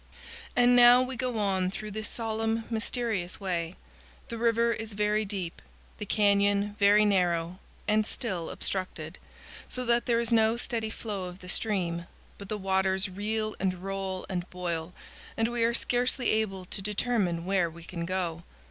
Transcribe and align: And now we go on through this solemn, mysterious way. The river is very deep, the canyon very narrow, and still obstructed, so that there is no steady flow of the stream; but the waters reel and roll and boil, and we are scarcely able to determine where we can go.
And 0.55 0.75
now 0.75 1.03
we 1.03 1.15
go 1.15 1.37
on 1.37 1.69
through 1.69 1.91
this 1.91 2.09
solemn, 2.09 2.63
mysterious 2.71 3.39
way. 3.39 3.75
The 4.29 4.39
river 4.39 4.73
is 4.73 4.93
very 4.93 5.25
deep, 5.25 5.61
the 5.99 6.07
canyon 6.07 6.75
very 6.79 7.05
narrow, 7.05 7.59
and 7.87 8.03
still 8.03 8.49
obstructed, 8.49 9.19
so 9.69 9.85
that 9.85 10.07
there 10.07 10.19
is 10.19 10.33
no 10.33 10.57
steady 10.57 10.89
flow 10.89 11.25
of 11.25 11.37
the 11.37 11.49
stream; 11.49 12.07
but 12.39 12.49
the 12.49 12.57
waters 12.57 13.09
reel 13.09 13.55
and 13.59 13.83
roll 13.83 14.25
and 14.27 14.49
boil, 14.49 14.91
and 15.37 15.49
we 15.49 15.63
are 15.63 15.71
scarcely 15.75 16.31
able 16.31 16.65
to 16.65 16.81
determine 16.81 17.45
where 17.45 17.69
we 17.69 17.83
can 17.83 18.03
go. 18.03 18.41